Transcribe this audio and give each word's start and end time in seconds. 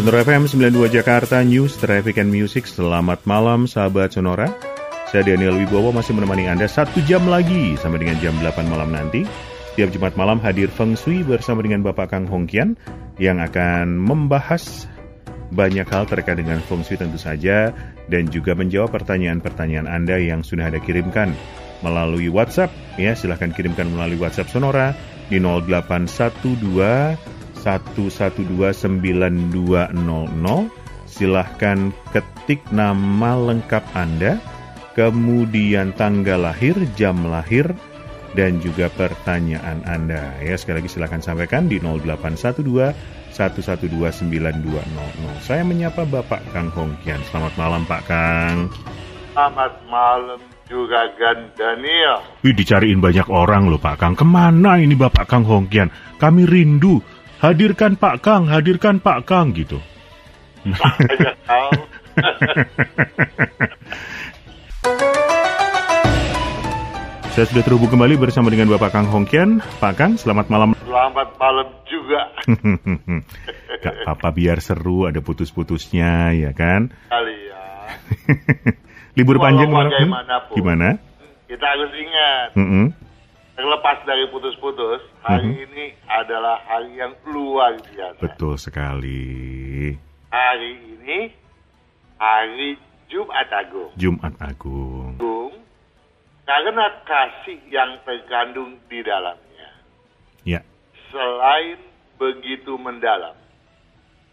Sonora 0.00 0.24
FM 0.24 0.48
92 0.48 0.96
Jakarta 0.96 1.44
News 1.44 1.76
Traffic 1.76 2.24
and 2.24 2.32
Music. 2.32 2.64
Selamat 2.64 3.20
malam 3.28 3.68
sahabat 3.68 4.16
Sonora. 4.16 4.48
Saya 5.12 5.28
Daniel 5.28 5.60
Wibowo 5.60 5.92
masih 5.92 6.16
menemani 6.16 6.48
Anda 6.48 6.72
satu 6.72 7.04
jam 7.04 7.28
lagi 7.28 7.76
sampai 7.76 8.08
dengan 8.08 8.16
jam 8.16 8.32
8 8.40 8.64
malam 8.64 8.96
nanti. 8.96 9.28
Setiap 9.68 9.92
Jumat 9.92 10.16
malam 10.16 10.40
hadir 10.40 10.72
Feng 10.72 10.96
Shui 10.96 11.20
bersama 11.20 11.60
dengan 11.60 11.84
Bapak 11.84 12.16
Kang 12.16 12.24
Hongkian 12.24 12.80
yang 13.20 13.44
akan 13.44 14.00
membahas 14.00 14.88
banyak 15.52 15.84
hal 15.84 16.08
terkait 16.08 16.40
dengan 16.40 16.64
Feng 16.64 16.80
Shui 16.80 16.96
tentu 16.96 17.20
saja 17.20 17.68
dan 18.08 18.24
juga 18.32 18.56
menjawab 18.56 18.96
pertanyaan-pertanyaan 18.96 19.84
Anda 19.84 20.16
yang 20.16 20.40
sudah 20.40 20.72
ada 20.72 20.80
kirimkan 20.80 21.36
melalui 21.84 22.32
WhatsApp. 22.32 22.72
Ya, 22.96 23.12
silahkan 23.12 23.52
kirimkan 23.52 23.92
melalui 23.92 24.16
WhatsApp 24.16 24.48
Sonora 24.48 24.96
di 25.28 25.36
0812 25.36 27.39
1129200. 27.60 29.92
Silahkan 31.10 31.90
ketik 32.14 32.62
nama 32.72 33.36
lengkap 33.36 33.84
Anda, 33.92 34.40
kemudian 34.96 35.92
tanggal 35.92 36.48
lahir, 36.48 36.72
jam 36.96 37.28
lahir, 37.28 37.76
dan 38.32 38.56
juga 38.62 38.88
pertanyaan 38.88 39.84
Anda. 39.84 40.32
Ya, 40.40 40.56
sekali 40.56 40.80
lagi 40.80 40.88
silahkan 40.88 41.20
sampaikan 41.20 41.68
di 41.68 41.76
0812 41.82 43.20
1129200. 43.34 45.42
Saya 45.42 45.62
menyapa 45.62 46.06
Bapak 46.06 46.42
Kang 46.54 46.70
Hongkian. 46.74 47.20
Selamat 47.30 47.54
malam 47.58 47.82
Pak 47.86 48.02
Kang. 48.06 48.70
Selamat 49.34 49.72
malam 49.86 50.40
juga 50.70 51.10
Daniel. 51.54 52.22
Wih, 52.46 52.54
dicariin 52.54 53.02
banyak 53.02 53.26
orang 53.30 53.70
loh 53.70 53.80
Pak 53.82 53.98
Kang. 53.98 54.14
Ke 54.14 54.24
mana 54.26 54.78
ini 54.78 54.94
Bapak 54.94 55.26
Kang 55.26 55.44
Hongkian? 55.46 55.90
Kami 56.18 56.46
rindu 56.46 57.02
hadirkan 57.40 57.96
Pak 57.96 58.20
Kang, 58.20 58.46
hadirkan 58.46 59.00
Pak 59.00 59.24
Kang 59.24 59.56
gitu. 59.56 59.80
Saya 67.30 67.46
sudah 67.46 67.62
terhubung 67.64 67.88
kembali 67.88 68.20
bersama 68.20 68.52
dengan 68.52 68.68
Bapak 68.68 68.92
Kang 68.92 69.08
Hongkian. 69.08 69.64
Pak 69.80 69.94
Kang, 69.96 70.12
selamat 70.20 70.52
malam. 70.52 70.76
Selamat 70.84 71.28
malam 71.40 71.68
juga. 71.88 72.28
Gak 73.80 74.04
apa-apa 74.04 74.28
biar 74.36 74.60
seru, 74.60 75.08
ada 75.08 75.24
putus-putusnya 75.24 76.36
ya 76.36 76.52
kan? 76.52 76.92
Kali 77.08 77.36
ya. 77.48 77.64
Libur 79.16 79.40
Walau 79.40 79.46
panjang 79.48 79.70
bagaimanapun. 79.72 80.54
Gimana? 80.58 81.00
Kita 81.48 81.64
harus 81.64 81.90
ingat, 81.96 82.48
Mm-mm. 82.60 82.84
Terlepas 83.60 84.00
dari 84.08 84.24
putus-putus, 84.32 85.04
hari 85.20 85.52
Mhm. 85.52 85.64
ini 85.68 85.86
adalah 86.08 86.64
hari 86.64 86.96
yang 86.96 87.12
luar 87.28 87.76
biasa. 87.76 88.16
Betul 88.16 88.56
sekali. 88.56 89.92
Hari 90.32 90.72
ini 90.96 91.28
hari 92.16 92.80
Jumat 93.12 93.52
Agung. 93.52 93.92
Jumat 94.00 94.32
Agung. 94.40 95.20
Agung, 95.20 95.52
Karena 96.48 96.82
kasih 97.06 97.62
yang 97.70 98.00
terkandung 98.02 98.74
di 98.90 99.04
dalamnya. 99.06 99.70
Ya, 100.42 100.64
Selain 101.12 101.78
begitu 102.18 102.74
mendalam, 102.74 103.38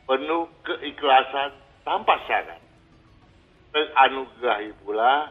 penuh 0.10 0.50
keikhlasan 0.66 1.54
tanpa 1.86 2.18
syarat, 2.26 2.58
teranugerahi 3.70 4.74
pula 4.82 5.30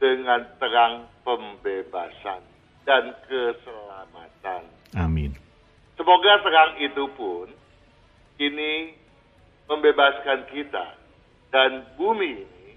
dengan 0.00 0.48
terang 0.56 1.04
pembebasan 1.28 2.40
dan 2.88 3.12
keselamatan. 3.28 4.64
amin. 4.96 5.36
Semoga 5.92 6.40
terang 6.40 6.72
itu 6.80 7.04
pun 7.12 7.52
ini 8.40 8.96
membebaskan 9.68 10.48
kita 10.48 10.96
dan 11.52 11.84
bumi 12.00 12.48
ini 12.48 12.70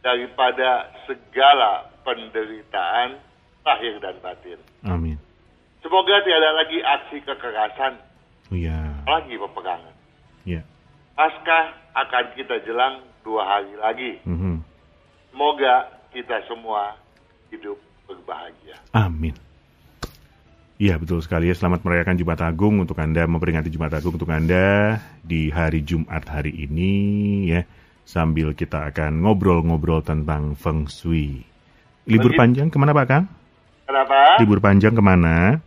daripada 0.00 0.88
segala 1.04 1.92
penderitaan 2.00 3.20
lahir 3.60 4.00
dan 4.00 4.16
batin. 4.24 4.56
Amin. 4.88 5.18
Semoga 5.84 6.22
tiada 6.24 6.50
lagi 6.56 6.78
aksi 6.80 7.18
kekerasan, 7.20 8.00
Ya, 8.48 8.78
lagi 9.04 9.36
peperangan. 9.36 9.94
ya. 10.48 10.62
Paskah 11.12 11.76
akan 11.92 12.24
kita 12.38 12.62
jelang 12.62 13.02
dua 13.20 13.42
hari 13.44 13.74
lagi. 13.76 14.12
Mhm. 14.22 14.62
Semoga 15.28 15.90
kita 16.14 16.40
semua 16.46 16.94
hidup 17.50 17.76
berbahagia. 18.06 18.76
Amin. 18.90 19.34
Iya 20.76 21.00
betul 21.00 21.24
sekali 21.24 21.48
ya. 21.48 21.56
Selamat 21.56 21.80
merayakan 21.82 22.20
Jumat 22.20 22.40
Agung 22.44 22.84
untuk 22.84 23.00
Anda, 23.00 23.24
memperingati 23.24 23.72
Jumat 23.72 23.96
Agung 23.96 24.12
untuk 24.12 24.28
Anda 24.28 25.00
di 25.24 25.48
hari 25.48 25.80
Jumat 25.80 26.28
hari 26.28 26.52
ini 26.52 26.92
ya. 27.48 27.64
Sambil 28.06 28.54
kita 28.54 28.86
akan 28.86 29.24
ngobrol-ngobrol 29.24 30.04
tentang 30.04 30.54
Feng 30.54 30.86
Shui. 30.86 31.42
Libur 32.06 32.30
Begitu. 32.30 32.38
panjang 32.38 32.68
ke 32.70 32.76
mana 32.78 32.94
Pak 32.94 33.06
Kang? 33.08 33.24
Kenapa? 33.82 34.38
Libur 34.38 34.60
panjang 34.62 34.94
ke 34.94 35.02
mana? 35.02 35.58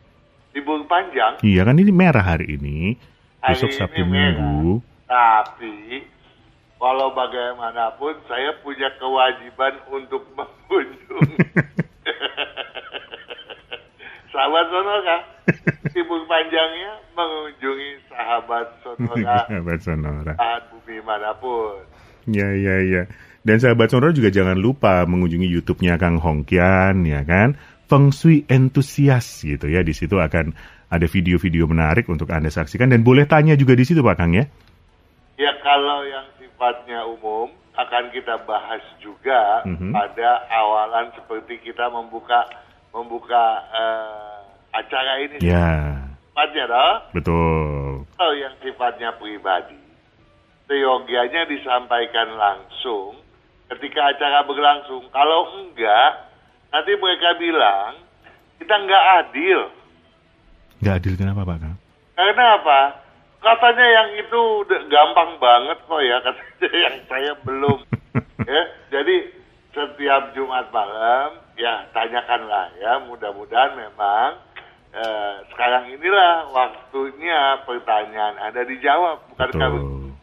Libur 0.56 0.82
panjang, 0.88 1.42
Iya 1.44 1.62
kan 1.68 1.76
ini 1.78 1.92
merah 1.92 2.24
hari 2.24 2.56
ini. 2.56 2.96
Hari 3.44 3.54
Besok 3.54 3.70
ini 3.72 3.78
Sabtu 3.78 4.02
merah. 4.08 4.40
Minggu. 4.40 4.82
tapi 5.10 6.06
walau 6.78 7.12
bagaimanapun 7.12 8.14
saya 8.30 8.54
punya 8.62 8.88
kewajiban 9.02 9.74
untuk 9.90 10.22
mengunjungi 10.38 11.38
sahabat 14.40 14.66
Sonora. 14.72 15.18
Libur 15.92 16.22
panjangnya 16.32 16.92
mengunjungi 17.12 17.92
sahabat 18.08 18.68
Sonora 18.80 19.44
Sahabat 19.52 19.80
Sonora. 19.84 20.34
saat 20.40 20.64
bumi 20.72 21.04
mana 21.04 21.36
pun. 21.36 21.84
Ya, 22.24 22.48
ya, 22.56 22.76
ya. 22.80 23.04
Dan 23.44 23.60
sahabat 23.60 23.92
Sonora 23.92 24.16
juga 24.16 24.32
jangan 24.32 24.56
lupa 24.56 25.04
mengunjungi 25.04 25.44
YouTube-nya 25.50 26.00
Kang 26.00 26.24
Hongkian, 26.24 27.04
ya 27.04 27.28
kan? 27.28 27.60
Feng 27.90 28.16
Shui 28.16 28.46
Entusias 28.48 29.44
gitu 29.44 29.68
ya. 29.68 29.84
Di 29.84 29.92
situ 29.92 30.16
akan 30.16 30.56
ada 30.88 31.06
video-video 31.10 31.68
menarik 31.68 32.08
untuk 32.08 32.32
Anda 32.32 32.48
saksikan 32.48 32.94
dan 32.94 33.04
boleh 33.04 33.28
tanya 33.28 33.60
juga 33.60 33.76
di 33.76 33.84
situ 33.84 34.00
Pak 34.00 34.16
Kang 34.16 34.32
ya. 34.32 34.46
Ya 35.36 35.52
kalau 35.60 36.04
yang 36.06 36.28
sifatnya 36.38 37.04
umum 37.08 37.50
akan 37.74 38.12
kita 38.12 38.36
bahas 38.44 38.84
juga 39.00 39.64
Mhm. 39.64 39.96
pada 39.96 40.44
awalan 40.52 41.10
seperti 41.16 41.64
kita 41.64 41.88
membuka 41.90 42.44
membuka 42.94 43.64
eh, 43.74 44.40
acara 44.74 45.14
ini. 45.26 45.38
Ya, 45.42 45.98
Sifatnya 46.30 46.66
toh. 46.70 46.96
betul. 47.16 47.90
Kalau 48.16 48.34
yang 48.36 48.56
sifatnya 48.64 49.10
pribadi, 49.16 49.80
seyogianya 50.68 51.48
disampaikan 51.48 52.36
langsung 52.36 53.18
ketika 53.70 54.16
acara 54.16 54.44
berlangsung. 54.44 55.08
Kalau 55.12 55.56
enggak, 55.60 56.32
nanti 56.72 56.92
mereka 56.96 57.36
bilang 57.40 58.00
kita 58.60 58.76
enggak 58.76 59.04
adil. 59.24 59.60
Nggak 60.80 60.96
adil 61.04 61.14
kenapa 61.16 61.42
Pak? 61.44 61.58
Karena 62.20 62.46
apa? 62.60 62.82
Katanya 63.40 63.88
yang 63.88 64.10
itu 64.20 64.42
gampang 64.92 65.40
banget 65.40 65.80
kok 65.88 66.02
ya, 66.04 66.18
katanya 66.28 66.80
yang 66.92 66.98
saya 67.08 67.32
belum. 67.48 67.80
ya, 68.52 68.62
jadi 68.92 69.16
setiap 69.72 70.36
Jumat 70.36 70.68
malam, 70.76 71.39
ya 71.60 71.84
tanyakanlah 71.92 72.72
ya, 72.80 73.04
mudah-mudahan 73.04 73.76
memang 73.76 74.40
eh, 74.96 75.34
sekarang 75.52 75.92
inilah 75.92 76.48
waktunya 76.50 77.60
pertanyaan 77.68 78.40
Anda 78.40 78.64
dijawab, 78.64 79.36
bukan 79.36 79.50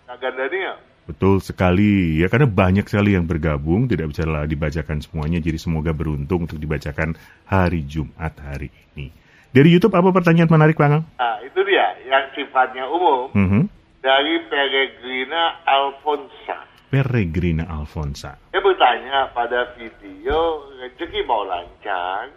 kagak 0.09 0.35
Daniel. 0.35 0.81
Betul 1.07 1.39
sekali 1.39 2.19
ya 2.19 2.27
karena 2.27 2.51
banyak 2.51 2.83
sekali 2.91 3.15
yang 3.15 3.31
bergabung 3.31 3.87
tidak 3.87 4.11
bisa 4.11 4.27
dibacakan 4.27 4.99
semuanya 4.99 5.39
jadi 5.39 5.55
semoga 5.55 5.95
beruntung 5.95 6.51
untuk 6.51 6.59
dibacakan 6.59 7.15
hari 7.47 7.87
Jumat 7.87 8.35
hari 8.43 8.75
ini. 8.99 9.15
Dari 9.55 9.71
YouTube 9.71 9.95
apa 9.95 10.11
pertanyaan 10.11 10.51
menarik 10.51 10.75
Pak 10.75 10.89
Kang? 10.91 11.05
Nah, 11.07 11.39
itu 11.47 11.63
dia 11.63 11.95
yang 12.11 12.27
sifatnya 12.35 12.91
umum 12.91 13.31
Mhm. 13.31 13.63
dari 14.03 14.35
Peregrina 14.51 15.63
Alfonsa. 15.63 16.67
Peregrina 16.87 17.67
Alfonsa. 17.67 18.39
Dia 18.55 18.63
bertanya 18.63 19.35
pada 19.35 19.75
video 19.75 20.71
rezeki 20.79 21.27
mau 21.27 21.43
lancar, 21.43 22.31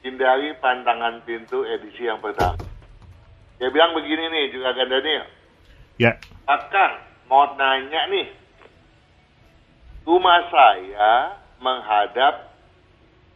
hindari 0.00 0.56
pantangan 0.58 1.20
pintu 1.28 1.60
edisi 1.68 2.08
yang 2.08 2.16
pertama. 2.24 2.64
Dia 3.60 3.68
bilang 3.68 3.92
begini 3.92 4.32
nih 4.32 4.44
juga 4.50 4.72
kan 4.72 4.88
Daniel. 4.88 5.26
Ya, 6.00 6.16
Akan 6.48 6.98
mau 7.28 7.52
nanya 7.54 8.08
nih, 8.08 8.32
rumah 10.08 10.40
saya 10.48 11.36
menghadap 11.60 12.48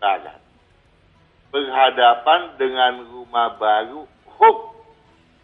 barat, 0.01 0.41
berhadapan 1.53 2.41
dengan 2.59 2.93
rumah 3.07 3.55
baru 3.61 4.09
Hook 4.37 4.59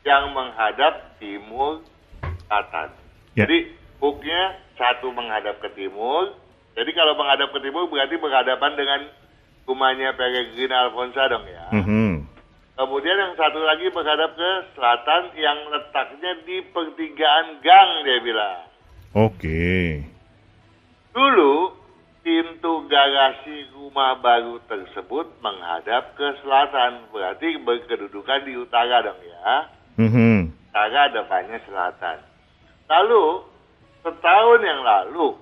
yang 0.02 0.34
menghadap 0.34 1.16
timur 1.20 1.84
selatan. 2.48 2.90
Ya. 3.32 3.46
Jadi 3.48 3.72
hooknya 4.02 4.58
satu 4.74 5.14
menghadap 5.14 5.62
ke 5.62 5.70
timur. 5.78 6.34
Jadi 6.74 6.90
kalau 6.90 7.14
menghadap 7.14 7.54
ke 7.54 7.62
timur 7.62 7.86
berarti 7.86 8.18
berhadapan 8.18 8.74
dengan 8.74 9.00
rumahnya 9.62 10.10
Peregrina 10.18 10.90
Alfonsa 10.90 11.30
dong 11.30 11.46
ya. 11.46 11.66
Mhm. 11.70 12.26
Kemudian 12.72 13.14
yang 13.14 13.34
satu 13.38 13.62
lagi 13.62 13.86
menghadap 13.94 14.34
ke 14.34 14.50
selatan 14.74 15.22
yang 15.38 15.58
letaknya 15.70 16.32
di 16.42 16.66
pertigaan 16.74 17.62
gang 17.62 17.90
dia 18.02 18.18
bilang. 18.18 18.60
Oke. 19.14 20.02
Dulu 21.12 21.78
pintu 22.24 22.88
garasi 22.88 23.70
rumah 23.76 24.18
baru 24.18 24.56
tersebut 24.66 25.36
menghadap 25.44 26.16
ke 26.16 26.26
selatan, 26.42 27.06
berarti 27.12 27.60
berkedudukan 27.60 28.40
di 28.48 28.56
utara 28.56 29.04
dong 29.04 29.20
ya. 29.20 29.68
Mhm. 30.00 30.50
Utara 30.72 31.12
depannya 31.12 31.60
selatan. 31.68 32.18
Lalu 32.88 33.51
setahun 34.02 34.60
yang 34.62 34.82
lalu 34.82 35.38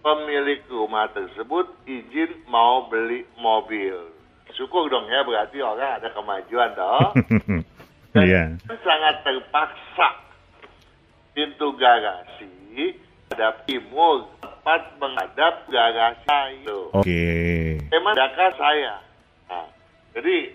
pemilik 0.00 0.60
rumah 0.68 1.08
tersebut 1.12 1.68
izin 1.84 2.44
mau 2.48 2.88
beli 2.88 3.24
mobil. 3.36 3.96
Syukur 4.56 4.88
dong 4.88 5.08
ya, 5.08 5.24
berarti 5.24 5.58
orang 5.60 6.00
ada 6.00 6.08
kemajuan 6.12 6.70
dong. 6.76 7.10
Dan 8.12 8.26
Iya. 8.26 8.42
sangat 8.82 9.22
terpaksa 9.22 10.08
pintu 11.30 11.70
garasi 11.78 12.98
ada 13.30 13.54
timur 13.62 14.26
tepat 14.42 14.98
menghadap 14.98 15.62
garasi 15.70 16.66
itu. 16.66 16.80
Oke. 16.90 17.22
Memang 17.94 18.12
adakah 18.18 18.50
saya? 18.58 18.98
Nah, 19.46 19.66
jadi 20.18 20.50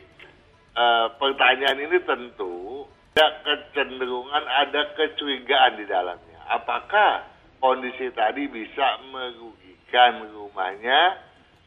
eh, 0.76 1.06
pertanyaan 1.16 1.80
ini 1.80 1.98
tentu 2.04 2.84
ada 3.16 3.32
kecenderungan, 3.48 4.44
ada 4.44 4.92
kecurigaan 5.00 5.80
di 5.80 5.88
dalamnya. 5.88 6.25
Apakah 6.46 7.26
kondisi 7.58 8.14
tadi 8.14 8.46
bisa 8.46 9.02
merugikan 9.10 10.30
rumahnya 10.30 11.18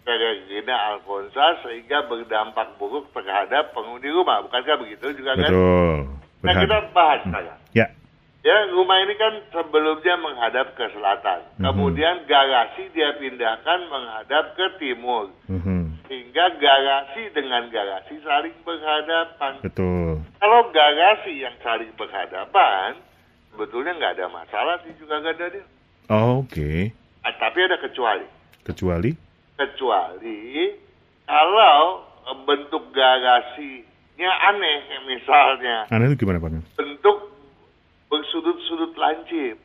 Peregrina 0.06 0.96
Alfonsa 0.96 1.60
sehingga 1.66 2.08
berdampak 2.08 2.80
buruk 2.80 3.12
terhadap 3.12 3.76
penghuni 3.76 4.08
rumah? 4.08 4.40
Bukankah 4.46 4.80
begitu 4.80 5.20
juga 5.20 5.36
kan? 5.36 5.50
Betul. 5.52 5.96
Nah 6.46 6.52
kita 6.54 6.76
bahas 6.94 7.20
sekarang. 7.26 7.58
Ya. 7.74 7.86
Ya, 8.46 8.70
rumah 8.70 9.02
ini 9.02 9.18
kan 9.18 9.34
sebelumnya 9.50 10.14
menghadap 10.22 10.72
ke 10.78 10.86
selatan. 10.94 11.42
Mhm. 11.58 11.64
Kemudian 11.68 12.22
garasi 12.30 12.86
dia 12.94 13.12
pindahkan 13.18 13.90
menghadap 13.90 14.54
ke 14.54 14.66
timur. 14.78 15.34
Mhm. 15.50 16.06
Sehingga 16.06 16.56
garasi 16.56 17.34
dengan 17.34 17.66
garasi 17.68 18.16
saling 18.22 18.54
berhadapan. 18.62 19.58
Betul. 19.60 20.22
Kalau 20.38 20.60
garasi 20.70 21.42
yang 21.42 21.52
saling 21.60 21.90
berhadapan, 21.98 22.96
sebetulnya 23.58 23.90
nggak 23.98 24.14
ada 24.14 24.26
masalah 24.30 24.78
sih 24.86 24.94
juga 25.02 25.18
nggak 25.18 25.34
ada. 25.34 25.62
Oke. 26.38 26.94
Ah, 27.26 27.34
tapi 27.34 27.58
ada 27.66 27.74
kecuali. 27.82 28.22
Kecuali? 28.62 29.10
Kecuali 29.58 30.70
kalau 31.26 32.06
bentuk 32.46 32.94
garasinya 32.94 34.30
aneh, 34.46 34.78
misalnya. 35.10 35.90
Aneh 35.90 36.14
itu 36.14 36.22
gimana, 36.22 36.38
Pak? 36.38 36.78
bentuk 36.78 37.34
bersudut-sudut 38.06 38.94
lancip. 38.94 39.58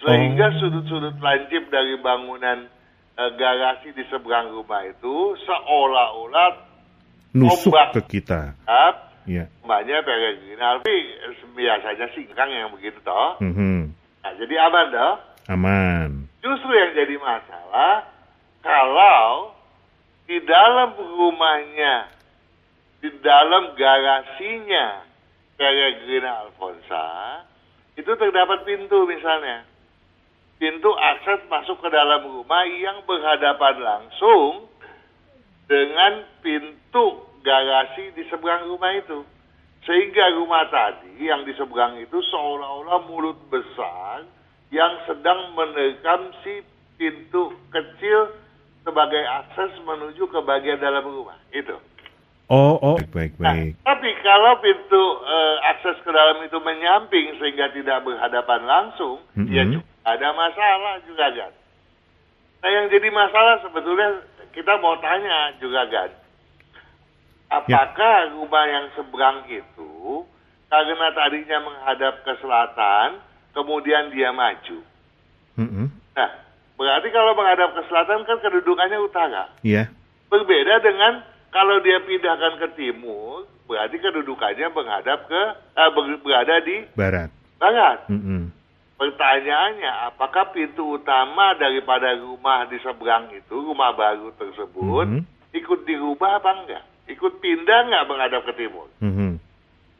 Sehingga 0.00 0.46
Oh. 0.54 0.56
sudut-sudut 0.62 1.18
lancip 1.18 1.66
dari 1.68 1.98
bangunan 1.98 2.70
eh, 3.20 3.30
garasi 3.36 3.90
di 3.92 4.06
seberang 4.08 4.48
rumah 4.48 4.86
itu 4.86 5.14
seolah-olah 5.44 6.70
Nusuk 7.36 7.74
Ombak. 7.74 8.00
ke 8.00 8.16
kita. 8.16 8.54
up 8.64 9.09
Iya. 9.30 9.44
rumahnya 9.62 10.02
peregrina. 10.02 10.82
Tapi 10.82 10.90
eh, 10.90 11.34
biasanya 11.54 12.06
singkang 12.18 12.50
yang 12.50 12.74
begitu 12.74 12.98
toh. 13.06 13.38
Mhm. 13.38 13.94
Nah, 14.26 14.32
jadi 14.34 14.54
aman 14.66 14.86
toh. 14.90 15.14
Aman. 15.54 16.10
Justru 16.42 16.70
yang 16.74 16.90
jadi 16.98 17.14
masalah 17.22 18.10
kalau 18.66 19.54
di 20.26 20.42
dalam 20.42 20.98
rumahnya, 20.98 22.10
di 22.98 23.10
dalam 23.22 23.78
garasinya 23.78 25.06
Peregrina 25.54 26.48
Alfonsa, 26.48 27.06
itu 27.94 28.08
terdapat 28.08 28.64
pintu 28.66 29.06
misalnya. 29.06 29.68
Pintu 30.60 30.92
akses 30.92 31.44
masuk 31.48 31.80
ke 31.80 31.88
dalam 31.88 32.20
rumah 32.24 32.64
yang 32.68 33.00
berhadapan 33.08 33.80
langsung 33.80 34.68
dengan 35.68 36.24
pintu 36.44 37.29
garasi 37.40 38.12
di 38.14 38.24
seberang 38.28 38.68
rumah 38.68 38.92
itu. 38.94 39.24
Sehingga 39.84 40.36
rumah 40.36 40.68
tadi 40.68 41.16
yang 41.24 41.42
di 41.48 41.56
seberang 41.56 41.96
itu 41.96 42.20
seolah-olah 42.20 43.00
mulut 43.08 43.40
besar 43.48 44.28
yang 44.68 44.92
sedang 45.08 45.56
menerkam 45.56 46.30
si 46.44 46.60
pintu 47.00 47.56
kecil 47.72 48.28
sebagai 48.84 49.24
akses 49.24 49.72
menuju 49.82 50.28
ke 50.28 50.40
bagian 50.44 50.76
dalam 50.78 51.04
rumah. 51.04 51.36
Itu. 51.50 51.80
Oh, 52.50 52.76
oh. 52.82 52.98
Baik, 52.98 53.14
baik, 53.14 53.32
Nah, 53.38 53.54
baik. 53.54 53.72
tapi 53.86 54.10
kalau 54.26 54.58
pintu 54.58 55.02
eh, 55.22 55.56
akses 55.70 55.96
ke 56.02 56.10
dalam 56.10 56.42
itu 56.44 56.58
menyamping 56.60 57.38
sehingga 57.38 57.70
tidak 57.72 58.02
berhadapan 58.04 58.60
langsung, 58.66 59.22
Mhm. 59.38 59.48
ya 59.48 59.62
juga 59.64 59.86
ada 60.04 60.28
masalah 60.34 60.94
juga 61.06 61.26
kan. 61.30 61.52
Nah 62.60 62.68
yang 62.68 62.86
jadi 62.92 63.08
masalah 63.08 63.62
sebetulnya 63.64 64.20
kita 64.52 64.76
mau 64.82 64.98
tanya 65.00 65.54
juga 65.62 65.86
kan, 65.88 66.10
apakah 67.50 68.16
rumah 68.32 68.64
yang 68.64 68.86
seberang 68.94 69.44
itu 69.50 70.24
karena 70.70 71.10
tadinya 71.10 71.58
menghadap 71.66 72.22
ke 72.22 72.32
selatan, 72.38 73.18
kemudian 73.52 74.14
dia 74.14 74.30
maju. 74.30 74.78
Mhm. 75.58 75.86
Nah, 76.14 76.30
berarti 76.78 77.08
kalau 77.10 77.34
menghadap 77.34 77.74
ke 77.74 77.82
selatan 77.90 78.22
kan 78.22 78.38
kedudukannya 78.38 78.98
utara. 79.02 79.50
Iya. 79.66 79.90
Berbeda 80.30 80.78
dengan 80.78 81.26
kalau 81.50 81.82
dia 81.82 81.98
pindahkan 82.06 82.62
ke 82.62 82.68
timur, 82.78 83.50
berarti 83.66 83.98
kedudukannya 83.98 84.70
menghadap 84.70 85.26
ke 85.26 85.42
eh, 85.74 85.90
ber- 85.90 86.22
berada 86.22 86.56
di 86.62 86.86
Barat. 86.94 87.28
barat. 87.58 87.98
Mhm. 88.06 88.54
Pertanyaannya, 88.94 90.12
apakah 90.12 90.52
pintu 90.52 91.00
utama 91.00 91.56
daripada 91.56 92.12
rumah 92.20 92.68
di 92.68 92.76
seberang 92.84 93.32
itu, 93.32 93.56
rumah 93.56 93.96
baru 93.96 94.28
tersebut, 94.36 95.06
Mhm. 95.08 95.22
ikut 95.56 95.80
dirubah 95.88 96.36
apa 96.36 96.50
enggak? 96.62 96.84
Ikut 97.10 97.42
pindah 97.42 97.90
nggak 97.90 98.06
menghadap 98.06 98.46
ke 98.46 98.52
timur? 98.54 98.86
Mhm. 99.02 99.42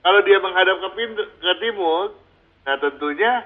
Kalau 0.00 0.20
dia 0.24 0.38
menghadap 0.40 0.80
ke, 0.80 0.88
pintu, 0.96 1.22
ke 1.42 1.52
timur, 1.60 2.16
nah 2.64 2.76
tentunya 2.80 3.44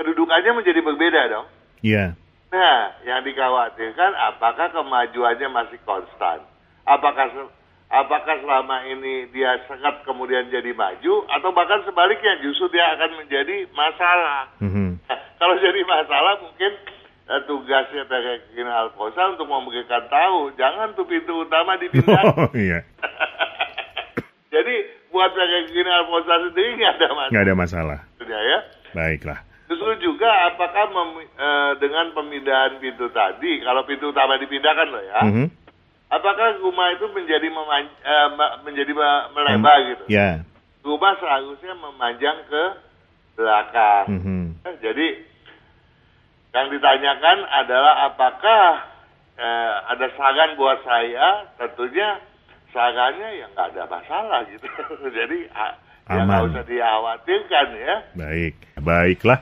kedudukannya 0.00 0.52
menjadi 0.56 0.80
berbeda 0.80 1.22
dong. 1.28 1.46
Iya. 1.84 2.16
Nah, 2.50 2.78
yang 3.04 3.20
dikhawatirkan 3.22 4.10
apakah 4.16 4.72
kemajuannya 4.74 5.48
masih 5.52 5.78
konstan? 5.86 6.42
Apakah 6.88 7.50
apakah 7.90 8.34
selama 8.40 8.86
ini 8.86 9.28
dia 9.34 9.58
sangat 9.66 10.02
kemudian 10.06 10.50
jadi 10.50 10.70
maju 10.74 11.26
atau 11.30 11.50
bahkan 11.50 11.82
sebaliknya 11.84 12.38
justru 12.42 12.70
dia 12.74 12.86
akan 12.96 13.22
menjadi 13.22 13.66
masalah? 13.74 14.50
Mhm. 14.62 14.98
Nah, 15.04 15.18
kalau 15.38 15.58
jadi 15.58 15.80
masalah 15.84 16.42
mungkin 16.42 16.72
eh, 17.30 17.42
tugasnya 17.46 18.02
Peregrina 18.04 18.74
Alfonsa 18.80 19.30
untuk 19.30 19.46
memberikan 19.46 20.02
tahu 20.06 20.50
jangan 20.54 20.90
tuh 20.92 21.06
pintu 21.06 21.40
utama 21.40 21.74
dipindah. 21.76 22.22
Oh, 22.36 22.50
iya. 22.52 22.82
jadi 24.52 24.74
buat 25.08 25.30
Peregrina 25.30 25.92
Alfonsa 25.96 26.34
sendiri 26.44 26.74
nggak 26.76 26.94
ada 26.96 27.06
masalah 27.08 27.30
Nggak 27.30 27.44
ada 27.44 27.54
masalah. 27.54 27.98
ya. 28.20 28.58
Baiklah. 28.90 29.38
Justru 29.66 29.90
juga 30.02 30.26
apakah 30.46 30.90
mem- 30.90 31.30
eh, 31.30 31.72
dengan 31.78 32.10
pemindahan 32.10 32.74
pintu 32.76 33.06
tadi, 33.08 33.62
kalau 33.62 33.86
pintu 33.86 34.10
utama 34.10 34.34
dipindahkan 34.34 34.86
loh 34.90 34.98
ya, 35.00 35.20
Mhm. 35.22 35.46
apakah 36.10 36.58
rumah 36.58 36.90
itu 36.90 37.06
menjadi 37.08 37.46
meman- 37.46 37.94
eh, 38.02 38.28
ma- 38.34 38.58
menjadi 38.60 38.90
me- 38.90 39.26
melebar 39.30 39.78
gitu? 39.86 40.04
Ya. 40.10 40.42
Rumah 40.82 41.14
seharusnya 41.16 41.74
memanjang 41.76 42.38
ke 42.50 42.62
belakang. 43.36 44.04
Mhm. 44.10 44.38
Eh, 44.60 44.74
Jadi 44.82 45.06
yang 46.50 46.66
ditanyakan 46.70 47.38
adalah 47.46 48.10
apakah 48.10 48.62
eh, 49.38 49.72
ada 49.94 50.06
saran 50.18 50.58
buat 50.58 50.82
saya? 50.82 51.46
Tentunya 51.58 52.18
sarannya 52.74 53.28
ya 53.38 53.46
nggak 53.54 53.66
ada 53.74 53.82
masalah 53.86 54.40
gitu. 54.50 54.66
Jadi 55.18 55.46
ah, 55.54 55.74
ya 56.10 56.22
nggak 56.26 56.40
Aman. 56.42 56.50
usah 56.50 56.64
dikhawatirkan 56.66 57.66
ya. 57.78 57.94
Baik. 58.18 58.54
Baiklah. 58.82 59.38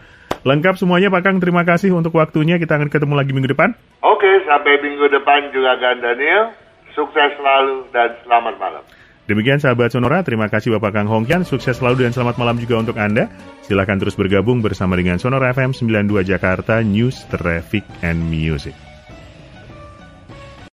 Lengkap 0.46 0.74
semuanya 0.78 1.08
Pak 1.10 1.22
Kang. 1.24 1.36
Terima 1.42 1.64
kasih 1.66 1.90
untuk 1.96 2.14
waktunya. 2.14 2.60
Kita 2.60 2.78
akan 2.78 2.92
ketemu 2.92 3.14
lagi 3.18 3.32
minggu 3.34 3.50
depan. 3.50 3.74
Oke, 4.04 4.44
sampai 4.46 4.78
minggu 4.78 5.10
depan 5.10 5.50
juga 5.50 5.74
Gan 5.80 5.98
Daniel. 5.98 6.54
Sukses 6.94 7.34
selalu 7.38 7.90
dan 7.94 8.14
selamat 8.26 8.54
malam. 8.58 8.84
Demikian 9.28 9.60
sahabat 9.60 9.92
Sonora, 9.92 10.24
terima 10.24 10.48
kasih 10.48 10.80
Bapak 10.80 10.96
Kang 10.96 11.04
Hongkian, 11.04 11.44
sukses 11.44 11.76
selalu 11.76 12.08
dan 12.08 12.16
selamat 12.16 12.40
malam 12.40 12.56
juga 12.56 12.80
untuk 12.80 12.96
Anda. 12.96 13.28
Silahkan 13.60 14.00
terus 14.00 14.16
bergabung 14.16 14.64
bersama 14.64 14.96
dengan 14.96 15.20
Sonora 15.20 15.52
FM 15.52 15.76
92 15.76 16.24
Jakarta 16.24 16.80
News, 16.80 17.28
Traffic, 17.28 17.84
and 18.00 18.24
Music. 18.24 18.87